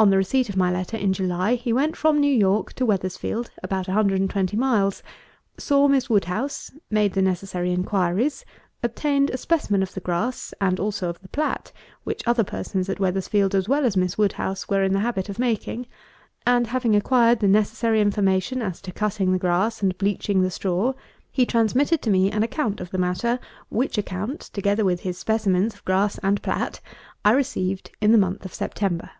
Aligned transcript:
On 0.00 0.10
the 0.10 0.16
receipt 0.16 0.48
of 0.48 0.56
my 0.56 0.68
letter, 0.68 0.96
in 0.96 1.12
July, 1.12 1.54
he 1.54 1.72
went 1.72 1.94
from 1.96 2.18
New 2.18 2.34
York 2.34 2.72
to 2.72 2.84
Weathersfield, 2.84 3.50
(about 3.62 3.86
a 3.86 3.92
hundred 3.92 4.18
and 4.20 4.28
twenty 4.28 4.56
miles;) 4.56 5.00
saw 5.60 5.86
Miss 5.86 6.10
WOODHOUSE; 6.10 6.72
made 6.90 7.12
the 7.12 7.22
necessary 7.22 7.70
inquiries; 7.70 8.44
obtained 8.82 9.30
a 9.30 9.36
specimen 9.36 9.80
of 9.80 9.94
the 9.94 10.00
grass, 10.00 10.52
and 10.60 10.80
also 10.80 11.08
of 11.08 11.20
the 11.20 11.28
plat, 11.28 11.70
which 12.02 12.26
other 12.26 12.42
persons 12.42 12.88
at 12.88 12.98
Weathersfield, 12.98 13.54
as 13.54 13.68
well 13.68 13.84
as 13.84 13.96
Miss 13.96 14.18
WOODHOUSE, 14.18 14.68
were 14.68 14.82
in 14.82 14.92
the 14.92 14.98
habit 14.98 15.28
of 15.28 15.38
making; 15.38 15.86
and 16.44 16.66
having 16.66 16.96
acquired 16.96 17.38
the 17.38 17.46
necessary 17.46 18.00
information 18.00 18.60
as 18.60 18.80
to 18.80 18.90
cutting 18.90 19.30
the 19.30 19.38
grass 19.38 19.82
and 19.84 19.96
bleaching 19.98 20.42
the 20.42 20.50
straw, 20.50 20.94
he 21.30 21.46
transmitted 21.46 22.02
to 22.02 22.10
me 22.10 22.28
an 22.28 22.42
account 22.42 22.80
of 22.80 22.90
the 22.90 22.98
matter; 22.98 23.38
which 23.68 23.96
account, 23.98 24.40
together 24.40 24.84
with 24.84 25.02
his 25.02 25.16
specimens 25.16 25.74
of 25.74 25.84
grass 25.84 26.18
and 26.24 26.42
plat, 26.42 26.80
I 27.24 27.30
received 27.30 27.92
in 28.00 28.10
the 28.10 28.18
month 28.18 28.44
of 28.44 28.52
September. 28.52 29.10